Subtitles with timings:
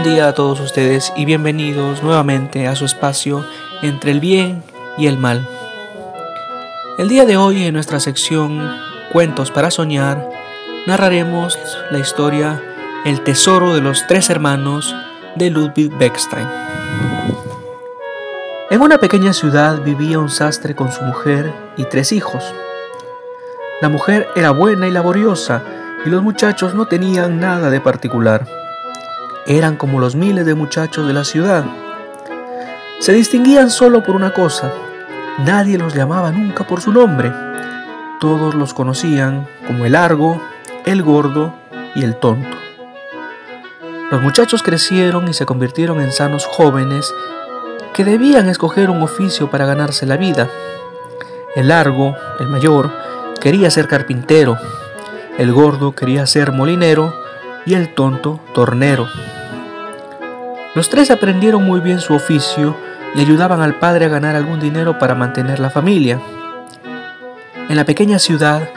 [0.00, 3.44] buen día a todos ustedes y bienvenidos nuevamente a su espacio
[3.82, 4.62] entre el bien
[4.96, 5.44] y el mal.
[6.98, 8.76] El día de hoy en nuestra sección
[9.12, 10.30] Cuentos para Soñar
[10.86, 11.58] narraremos
[11.90, 12.62] la historia
[13.04, 14.94] El tesoro de los tres hermanos
[15.34, 16.46] de Ludwig Beckstein.
[18.70, 22.44] En una pequeña ciudad vivía un sastre con su mujer y tres hijos.
[23.80, 25.64] La mujer era buena y laboriosa
[26.06, 28.57] y los muchachos no tenían nada de particular.
[29.48, 31.64] Eran como los miles de muchachos de la ciudad.
[32.98, 34.70] Se distinguían solo por una cosa.
[35.38, 37.32] Nadie los llamaba nunca por su nombre.
[38.20, 40.38] Todos los conocían como el largo,
[40.84, 41.54] el gordo
[41.94, 42.58] y el tonto.
[44.10, 47.10] Los muchachos crecieron y se convirtieron en sanos jóvenes
[47.94, 50.50] que debían escoger un oficio para ganarse la vida.
[51.56, 52.92] El largo, el mayor,
[53.40, 54.58] quería ser carpintero,
[55.38, 57.14] el gordo quería ser molinero
[57.64, 59.08] y el tonto tornero.
[60.74, 62.76] Los tres aprendieron muy bien su oficio
[63.14, 66.20] y ayudaban al padre a ganar algún dinero para mantener la familia.
[67.68, 68.68] En la pequeña ciudad,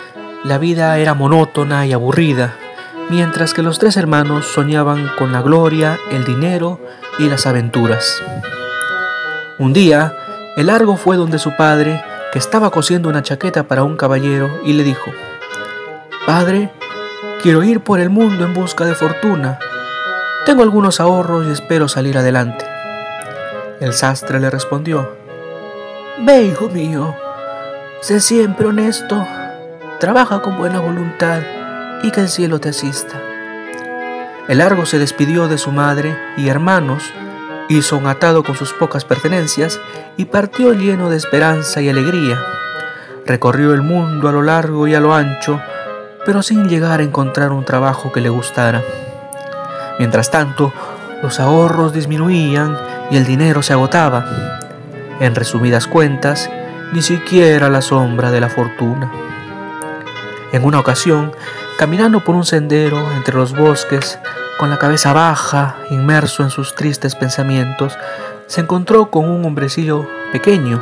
[0.43, 2.55] la vida era monótona y aburrida,
[3.09, 6.79] mientras que los tres hermanos soñaban con la gloria, el dinero
[7.19, 8.21] y las aventuras.
[9.59, 10.15] Un día,
[10.57, 14.73] el largo fue donde su padre, que estaba cosiendo una chaqueta para un caballero, y
[14.73, 15.11] le dijo,
[16.25, 16.71] Padre,
[17.41, 19.59] quiero ir por el mundo en busca de fortuna.
[20.43, 22.65] Tengo algunos ahorros y espero salir adelante.
[23.79, 25.15] El sastre le respondió,
[26.25, 27.15] Ve, hijo mío,
[28.01, 29.23] sé siempre honesto,
[29.99, 31.41] trabaja con buena voluntad
[32.01, 33.21] y que el cielo te asista.
[34.47, 37.03] El largo se despidió de su madre y hermanos,
[37.69, 39.79] hizo un atado con sus pocas pertenencias
[40.17, 42.41] y partió lleno de esperanza y alegría.
[43.27, 45.61] Recorrió el mundo a lo largo y a lo ancho,
[46.25, 48.81] pero sin llegar a encontrar un trabajo que le gustara.
[50.01, 50.73] Mientras tanto,
[51.21, 52.75] los ahorros disminuían
[53.11, 54.25] y el dinero se agotaba.
[55.19, 56.49] En resumidas cuentas,
[56.91, 59.11] ni siquiera la sombra de la fortuna.
[60.53, 61.33] En una ocasión,
[61.77, 64.17] caminando por un sendero entre los bosques,
[64.57, 67.95] con la cabeza baja, inmerso en sus tristes pensamientos,
[68.47, 70.81] se encontró con un hombrecillo pequeño.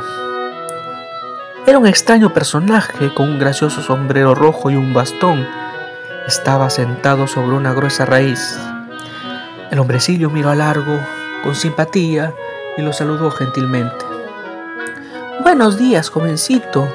[1.66, 5.46] Era un extraño personaje con un gracioso sombrero rojo y un bastón.
[6.26, 8.58] Estaba sentado sobre una gruesa raíz.
[9.70, 10.98] El hombrecillo miró a largo
[11.44, 12.34] con simpatía
[12.76, 14.04] y lo saludó gentilmente.
[15.42, 16.92] Buenos días, jovencito.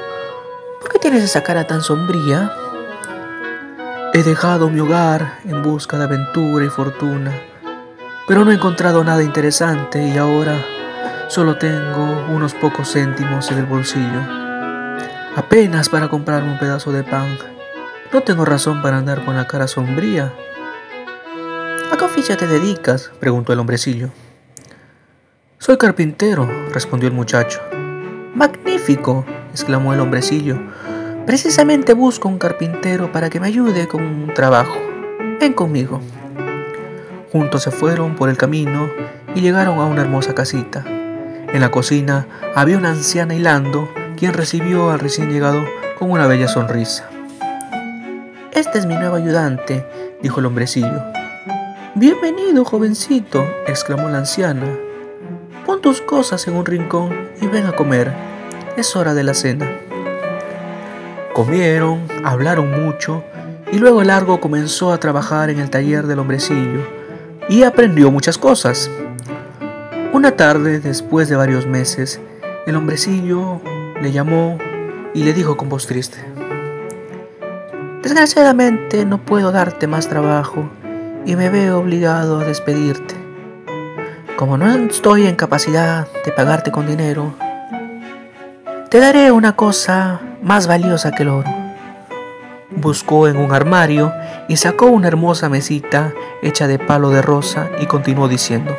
[0.80, 2.52] ¿Por qué tienes esa cara tan sombría?
[4.12, 7.32] He dejado mi hogar en busca de aventura y fortuna,
[8.28, 10.62] pero no he encontrado nada interesante y ahora
[11.28, 14.20] solo tengo unos pocos céntimos en el bolsillo.
[15.34, 17.38] Apenas para comprarme un pedazo de pan.
[18.12, 20.32] No tengo razón para andar con la cara sombría.
[21.90, 23.12] ¿A qué oficio te dedicas?
[23.20, 24.10] preguntó el hombrecillo.
[25.58, 27.60] Soy carpintero, respondió el muchacho.
[28.34, 30.58] Magnífico, exclamó el hombrecillo.
[31.26, 34.76] Precisamente busco un carpintero para que me ayude con un trabajo.
[35.40, 36.00] Ven conmigo.
[37.30, 38.90] Juntos se fueron por el camino
[39.34, 40.84] y llegaron a una hermosa casita.
[40.86, 45.64] En la cocina había una anciana hilando, quien recibió al recién llegado
[45.98, 47.08] con una bella sonrisa.
[48.52, 49.86] Este es mi nuevo ayudante,
[50.20, 51.15] dijo el hombrecillo.
[51.98, 54.66] Bienvenido, jovencito, exclamó la anciana.
[55.64, 58.12] Pon tus cosas en un rincón y ven a comer.
[58.76, 59.66] Es hora de la cena.
[61.32, 63.24] Comieron, hablaron mucho
[63.72, 66.82] y luego el largo comenzó a trabajar en el taller del hombrecillo
[67.48, 68.90] y aprendió muchas cosas.
[70.12, 72.20] Una tarde, después de varios meses,
[72.66, 73.62] el hombrecillo
[74.02, 74.58] le llamó
[75.14, 76.18] y le dijo con voz triste,
[78.02, 80.68] Desgraciadamente no puedo darte más trabajo
[81.26, 83.14] y me veo obligado a despedirte.
[84.36, 87.34] Como no estoy en capacidad de pagarte con dinero,
[88.88, 91.50] te daré una cosa más valiosa que el oro.
[92.70, 94.12] Buscó en un armario
[94.48, 96.12] y sacó una hermosa mesita
[96.42, 98.76] hecha de palo de rosa y continuó diciendo,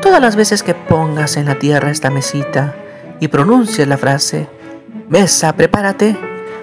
[0.00, 2.74] Todas las veces que pongas en la tierra esta mesita
[3.20, 4.48] y pronuncies la frase,
[5.08, 6.16] Mesa, prepárate,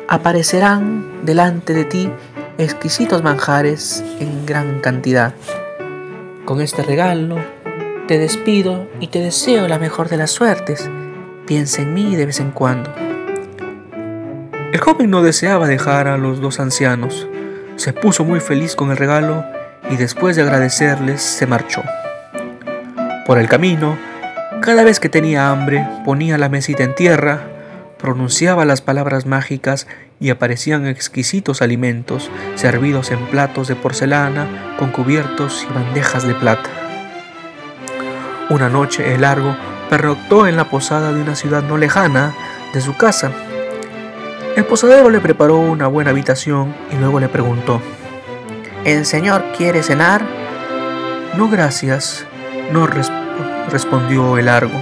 [0.07, 2.11] aparecerán delante de ti
[2.57, 5.33] exquisitos manjares en gran cantidad.
[6.45, 7.37] Con este regalo
[8.07, 10.89] te despido y te deseo la mejor de las suertes.
[11.47, 12.93] Piensa en mí de vez en cuando.
[14.71, 17.27] El joven no deseaba dejar a los dos ancianos.
[17.75, 19.43] Se puso muy feliz con el regalo
[19.89, 21.81] y después de agradecerles se marchó.
[23.25, 23.97] Por el camino,
[24.61, 27.41] cada vez que tenía hambre, ponía la mesita en tierra,
[27.97, 29.87] pronunciaba las palabras mágicas
[30.23, 36.69] y aparecían exquisitos alimentos servidos en platos de porcelana con cubiertos y bandejas de plata.
[38.49, 39.53] Una noche el largo
[39.89, 42.33] pernoctó en la posada de una ciudad no lejana
[42.73, 43.33] de su casa.
[44.55, 47.81] El posadero le preparó una buena habitación y luego le preguntó,
[48.85, 50.25] ¿El señor quiere cenar?
[51.35, 52.25] No, gracias,
[52.71, 54.79] no respondió el largo.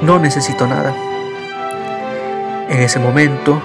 [0.00, 0.94] No necesito nada.
[2.68, 3.60] En ese momento,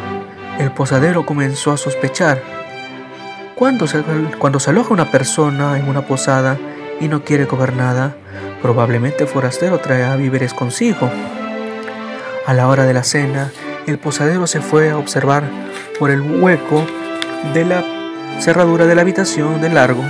[0.60, 2.42] el posadero comenzó a sospechar.
[3.56, 4.04] Cuando se,
[4.70, 6.58] aloja una persona en una posada
[7.00, 8.16] y no quiere comer nada,
[8.62, 11.10] probablemente el forastero traerá víveres consigo.
[12.46, 13.52] A la hora de la cena,
[13.88, 15.44] el posadero se fue a observar
[16.00, 16.86] por el hueco
[17.54, 17.84] de la
[18.40, 20.04] cerradura de la habitación de largo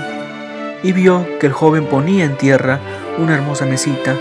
[0.83, 2.79] y vio que el joven ponía en tierra
[3.17, 4.15] una hermosa mesita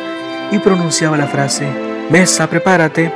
[0.51, 1.69] y pronunciaba la frase,
[2.09, 3.13] Mesa, prepárate,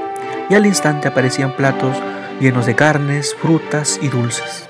[0.48, 1.96] y al instante aparecían platos
[2.40, 4.66] llenos de carnes, frutas y dulces.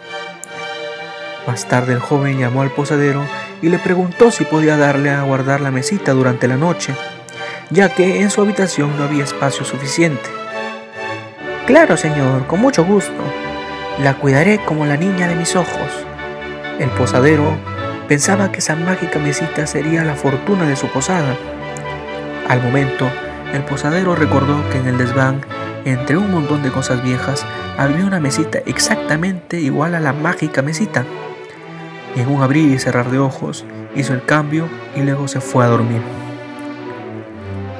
[1.46, 3.24] Más tarde el joven llamó al posadero
[3.62, 6.94] y le preguntó si podía darle a guardar la mesita durante la noche,
[7.70, 10.28] ya que en su habitación no había espacio suficiente.
[11.66, 13.22] Claro, señor, con mucho gusto.
[14.02, 16.06] La cuidaré como la niña de mis ojos.
[16.80, 17.56] El posadero
[18.08, 21.36] pensaba que esa mágica mesita sería la fortuna de su posada.
[22.48, 23.08] Al momento,
[23.52, 25.44] el posadero recordó que en el desván
[25.84, 27.46] entre un montón de cosas viejas,
[27.78, 31.04] había una mesita exactamente igual a la mágica mesita.
[32.16, 35.68] En un abrir y cerrar de ojos, hizo el cambio y luego se fue a
[35.68, 36.02] dormir.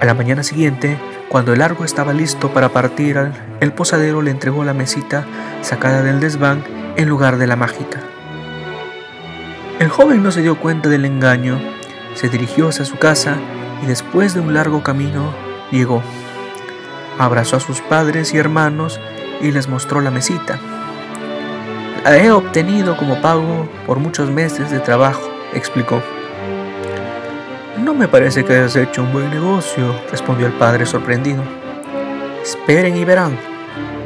[0.00, 0.96] A la mañana siguiente,
[1.28, 3.18] cuando el largo estaba listo para partir,
[3.60, 5.26] el posadero le entregó la mesita
[5.62, 6.64] sacada del desván
[6.96, 8.00] en lugar de la mágica.
[9.78, 11.58] El joven no se dio cuenta del engaño,
[12.14, 13.36] se dirigió hacia su casa
[13.82, 15.32] y después de un largo camino
[15.70, 16.02] llegó
[17.20, 18.98] abrazó a sus padres y hermanos
[19.42, 20.58] y les mostró la mesita.
[22.02, 25.20] La he obtenido como pago por muchos meses de trabajo,
[25.52, 26.02] explicó.
[27.78, 31.42] No me parece que hayas hecho un buen negocio, respondió el padre sorprendido.
[32.42, 33.38] Esperen y verán.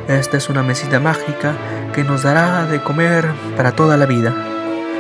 [0.09, 1.55] Esta es una mesita mágica
[1.95, 3.27] que nos dará de comer
[3.57, 4.35] para toda la vida.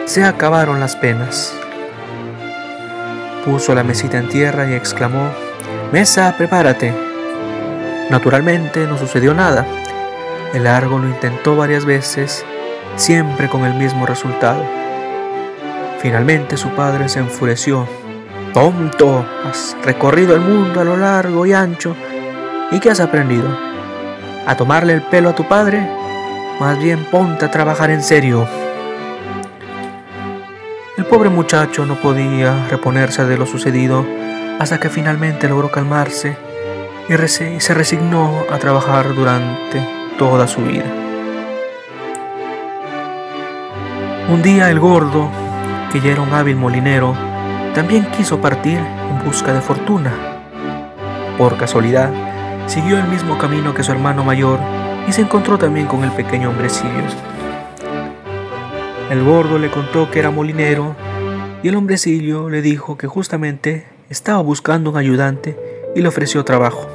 [0.04, 1.52] Se acabaron las penas.
[3.44, 5.30] Puso la mesita en tierra y exclamó,
[5.92, 7.03] Mesa, prepárate.
[8.10, 9.66] Naturalmente no sucedió nada.
[10.52, 12.44] El largo lo intentó varias veces,
[12.96, 14.62] siempre con el mismo resultado.
[16.00, 17.88] Finalmente su padre se enfureció.
[18.52, 21.96] Tonto, has recorrido el mundo a lo largo y ancho.
[22.70, 23.48] ¿Y qué has aprendido?
[24.46, 25.88] ¿A tomarle el pelo a tu padre?
[26.60, 28.46] Más bien ponte a trabajar en serio.
[30.98, 34.06] El pobre muchacho no podía reponerse de lo sucedido
[34.60, 36.43] hasta que finalmente logró calmarse
[37.08, 39.86] y se resignó a trabajar durante
[40.18, 40.84] toda su vida.
[44.30, 45.28] Un día el gordo,
[45.92, 47.14] que ya era un hábil molinero,
[47.74, 50.12] también quiso partir en busca de fortuna.
[51.36, 52.10] Por casualidad,
[52.66, 54.58] siguió el mismo camino que su hermano mayor
[55.06, 56.90] y se encontró también con el pequeño hombrecillo.
[59.10, 60.96] El gordo le contó que era molinero
[61.62, 65.58] y el hombrecillo le dijo que justamente estaba buscando un ayudante
[65.94, 66.93] y le ofreció trabajo.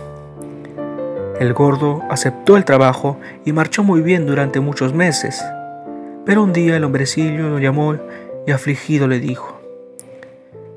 [1.39, 5.41] El gordo aceptó el trabajo y marchó muy bien durante muchos meses.
[6.25, 7.95] Pero un día el hombrecillo lo llamó
[8.45, 9.57] y afligido le dijo,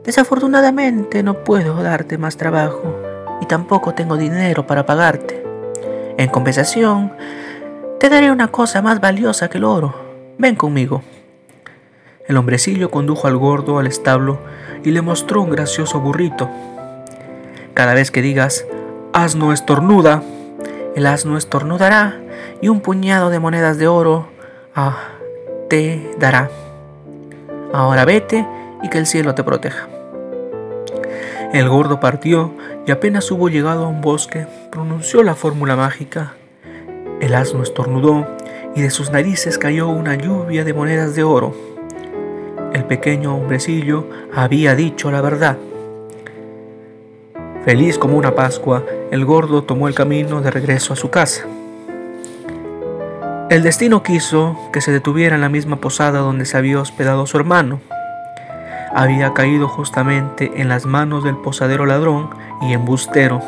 [0.04, 2.96] Desafortunadamente no puedo darte más trabajo
[3.40, 5.42] y tampoco tengo dinero para pagarte.
[6.16, 7.12] En compensación,
[7.98, 9.94] te daré una cosa más valiosa que el oro.
[10.38, 11.02] Ven conmigo.
[12.28, 14.38] El hombrecillo condujo al gordo al establo
[14.84, 16.48] y le mostró un gracioso burrito.
[17.74, 18.64] Cada vez que digas,
[19.12, 20.22] asno estornuda,
[20.94, 22.20] el asno estornudará
[22.60, 24.28] y un puñado de monedas de oro
[24.74, 24.96] ah,
[25.68, 26.50] te dará.
[27.72, 28.46] Ahora vete
[28.82, 29.88] y que el cielo te proteja.
[31.52, 32.52] El gordo partió
[32.86, 36.34] y apenas hubo llegado a un bosque, pronunció la fórmula mágica.
[37.20, 38.26] El asno estornudó
[38.74, 41.54] y de sus narices cayó una lluvia de monedas de oro.
[42.72, 45.58] El pequeño hombrecillo había dicho la verdad.
[47.64, 48.82] Feliz como una Pascua,
[49.12, 51.44] el gordo tomó el camino de regreso a su casa.
[53.50, 57.36] El destino quiso que se detuviera en la misma posada donde se había hospedado su
[57.36, 57.80] hermano.
[58.94, 62.30] Había caído justamente en las manos del posadero ladrón
[62.62, 63.42] y embustero.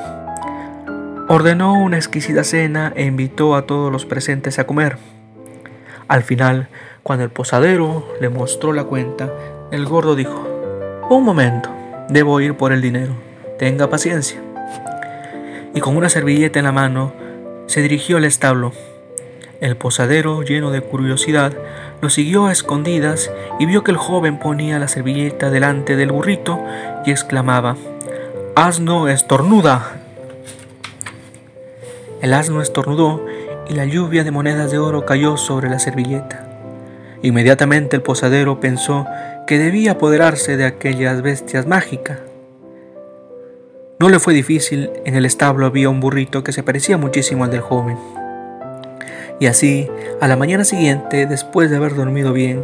[1.29, 4.99] Ordenó una exquisita cena e invitó a todos los presentes a comer.
[6.09, 6.69] Al final,
[7.03, 9.33] cuando el posadero le mostró la cuenta,
[9.73, 10.47] el gordo dijo,
[11.09, 11.71] Un momento,
[12.11, 13.15] debo ir por el dinero
[13.59, 14.44] tenga paciencia.
[15.75, 17.13] Y con una servilleta en la mano,
[17.67, 18.73] se dirigió al establo.
[19.61, 21.53] El posadero, lleno de curiosidad,
[22.01, 26.61] lo siguió a escondidas y vio que el joven ponía la servilleta delante del burrito
[27.07, 27.77] y exclamaba,
[28.57, 29.97] Asno estornuda.
[32.21, 33.25] El asno estornudó
[33.69, 36.47] y la lluvia de monedas de oro cayó sobre la servilleta.
[37.23, 39.07] Inmediatamente el posadero pensó
[39.47, 42.19] que debía apoderarse de aquellas bestias mágicas.
[44.05, 47.51] No le fue difícil, en el establo había un burrito que se parecía muchísimo al
[47.51, 47.97] del joven.
[49.41, 49.89] Y así,
[50.21, 52.63] a la mañana siguiente, después de haber dormido bien,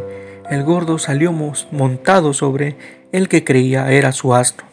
[0.51, 2.75] el gordo salió montado sobre
[3.11, 4.65] el que creía era su asno.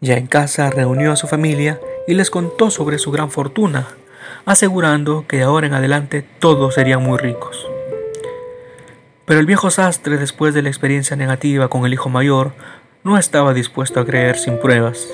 [0.00, 3.88] Ya en casa reunió a su familia y les contó sobre su gran fortuna,
[4.46, 7.68] asegurando que de ahora en adelante todos serían muy ricos.
[9.26, 12.52] Pero el viejo sastre, después de la experiencia negativa con el hijo mayor,
[13.04, 15.08] no estaba dispuesto a creer sin pruebas.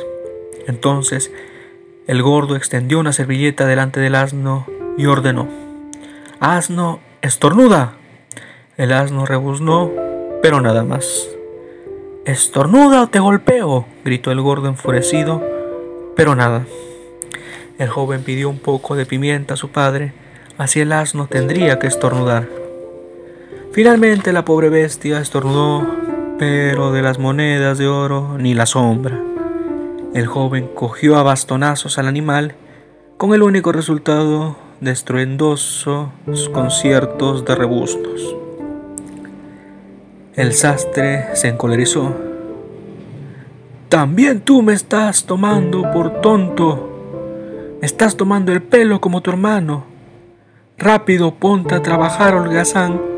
[0.66, 1.30] Entonces,
[2.06, 4.66] el gordo extendió una servilleta delante del asno
[4.98, 5.48] y ordenó,
[6.40, 7.94] Asno, estornuda.
[8.76, 9.92] El asno rebuznó,
[10.42, 11.28] pero nada más.
[12.24, 15.40] Estornuda o te golpeo, gritó el gordo enfurecido,
[16.16, 16.66] pero nada.
[17.78, 20.12] El joven pidió un poco de pimienta a su padre,
[20.58, 22.48] así el asno tendría que estornudar.
[23.72, 25.86] Finalmente la pobre bestia estornudó,
[26.42, 29.16] pero de las monedas de oro ni la sombra.
[30.12, 32.56] El joven cogió a bastonazos al animal,
[33.16, 36.08] con el único resultado de estruendosos
[36.52, 38.34] conciertos de rebustos.
[40.34, 42.12] El sastre se encolerizó.
[43.88, 47.76] También tú me estás tomando por tonto.
[47.80, 49.84] Me estás tomando el pelo como tu hermano.
[50.76, 53.11] Rápido ponte a trabajar, holgazán,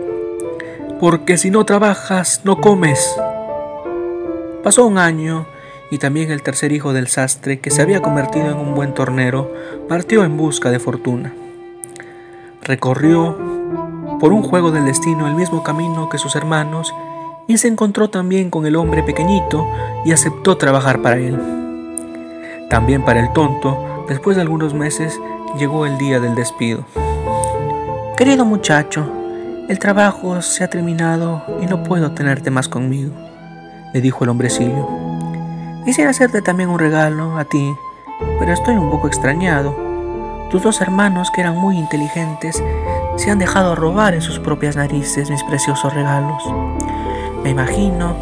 [1.00, 3.16] porque si no trabajas, no comes.
[4.62, 5.46] Pasó un año
[5.90, 9.52] y también el tercer hijo del sastre, que se había convertido en un buen tornero,
[9.88, 11.32] partió en busca de fortuna
[12.64, 13.36] recorrió
[14.18, 16.92] por un juego del destino el mismo camino que sus hermanos
[17.46, 19.68] y se encontró también con el hombre pequeñito
[20.04, 21.38] y aceptó trabajar para él.
[22.70, 25.20] También para el tonto, después de algunos meses,
[25.58, 26.84] llegó el día del despido.
[28.16, 29.06] Querido muchacho,
[29.68, 33.14] el trabajo se ha terminado y no puedo tenerte más conmigo,
[33.94, 34.86] le dijo el hombrecillo.
[35.84, 37.74] Quisiera hacerte también un regalo a ti,
[38.38, 39.74] pero estoy un poco extrañado.
[40.50, 42.62] Tus dos hermanos, que eran muy inteligentes,
[43.16, 46.42] se han dejado robar en sus propias narices mis preciosos regalos.
[47.42, 48.16] Me imagino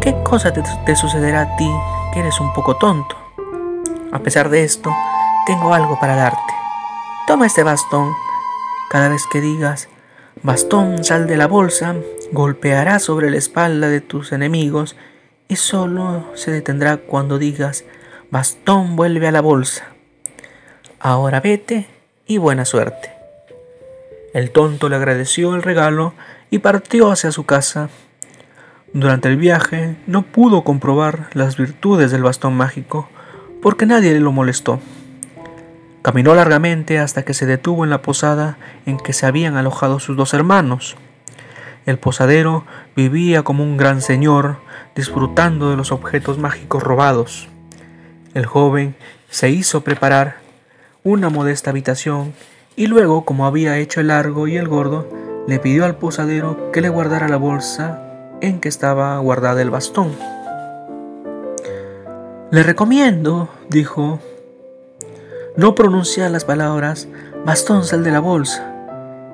[0.00, 1.70] qué cosa te, te, sucederá a ti,
[2.12, 3.16] que eres un poco tonto.
[4.12, 4.94] A pesar de esto,
[5.46, 6.54] tengo algo para darte.
[7.26, 8.12] Toma este bastón.
[8.90, 9.88] Cada vez que digas,
[10.42, 11.94] bastón, sal de la bolsa,
[12.32, 14.96] golpeará sobre la espalda de tus enemigos
[15.48, 17.84] y solo se detendrá cuando digas,
[18.30, 19.86] bastón, vuelve a la bolsa.
[20.98, 21.86] Ahora vete
[22.26, 23.12] y buena suerte.
[24.34, 26.14] El tonto le agradeció el regalo
[26.50, 27.90] y partió hacia su casa.
[28.92, 33.08] Durante el viaje no pudo comprobar las virtudes del bastón mágico
[33.60, 34.80] porque nadie lo molestó.
[36.02, 40.16] Caminó largamente hasta que se detuvo en la posada en que se habían alojado sus
[40.16, 40.96] dos hermanos.
[41.86, 42.64] El posadero
[42.96, 44.58] vivía como un gran señor,
[44.96, 47.48] disfrutando de los objetos mágicos robados.
[48.34, 48.96] El joven
[49.30, 50.38] se hizo preparar
[51.04, 52.34] una modesta habitación
[52.74, 55.08] y luego, como había hecho el largo y el gordo,
[55.46, 58.02] le pidió al posadero que le guardara la bolsa
[58.40, 60.12] en que estaba guardada el bastón.
[62.50, 64.20] Le recomiendo, dijo,
[65.56, 67.08] no pronunciar las palabras
[67.44, 68.68] bastón sal de la bolsa.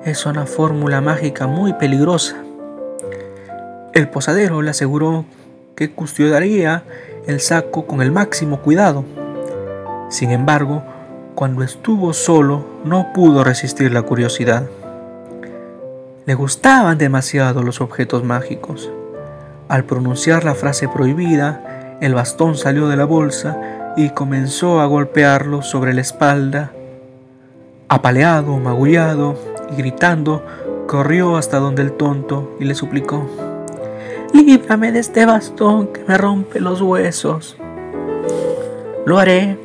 [0.03, 2.35] Es una fórmula mágica muy peligrosa.
[3.93, 5.25] El posadero le aseguró
[5.75, 6.83] que custodiaría
[7.25, 9.05] el saco con el máximo cuidado.
[10.09, 10.83] Sin embargo,
[11.35, 14.67] cuando estuvo solo no pudo resistir la curiosidad.
[16.25, 18.91] Le gustaban demasiado los objetos mágicos.
[19.69, 25.61] Al pronunciar la frase prohibida, el bastón salió de la bolsa y comenzó a golpearlo
[25.61, 26.71] sobre la espalda.
[27.89, 29.35] Apaleado, magullado
[29.73, 30.41] y gritando,
[30.87, 33.29] corrió hasta donde el tonto y le suplicó,
[34.33, 37.57] Líbrame de este bastón que me rompe los huesos.
[39.05, 39.59] Lo haré,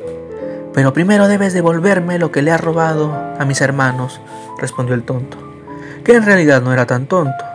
[0.73, 4.19] pero primero debes devolverme lo que le has robado a mis hermanos,
[4.59, 5.37] respondió el tonto,
[6.03, 7.45] que en realidad no era tan tonto.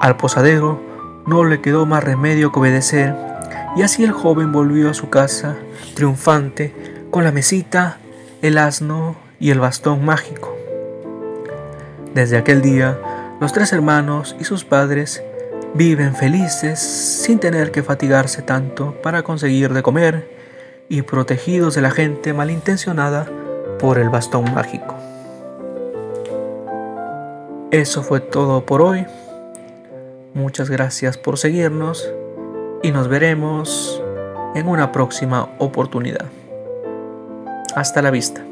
[0.00, 0.80] Al posadero
[1.26, 3.29] no le quedó más remedio que obedecer,
[3.76, 5.56] y así el joven volvió a su casa,
[5.94, 6.74] triunfante,
[7.10, 7.98] con la mesita,
[8.42, 10.56] el asno y el bastón mágico.
[12.14, 12.98] Desde aquel día,
[13.40, 15.22] los tres hermanos y sus padres
[15.74, 20.28] viven felices sin tener que fatigarse tanto para conseguir de comer
[20.88, 23.26] y protegidos de la gente malintencionada
[23.78, 24.96] por el bastón mágico.
[27.70, 29.06] Eso fue todo por hoy.
[30.34, 32.12] Muchas gracias por seguirnos
[32.82, 34.02] y nos veremos
[34.54, 36.26] en una próxima oportunidad.
[37.74, 38.44] Hasta la vista.